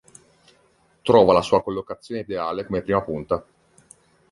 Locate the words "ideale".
2.21-2.65